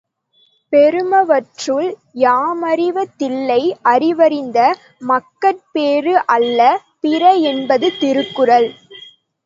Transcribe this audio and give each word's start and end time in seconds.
பெறுமவற்றுள் 0.73 1.89
யாமறிவ 2.15 3.03
தில்லை 3.17 3.59
அறிவறிந்த 3.83 4.59
மக்கட்பேறு 5.01 6.15
அல்ல 6.27 6.59
பிற 6.99 7.23
என்பது 7.51 7.89
திருக்குறள். 7.99 8.69